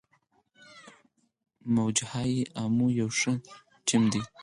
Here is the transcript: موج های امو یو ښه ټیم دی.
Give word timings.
موج 1.75 1.97
های 2.11 2.35
امو 2.63 2.87
یو 2.99 3.09
ښه 3.19 3.33
ټیم 3.87 4.03
دی. 4.13 4.21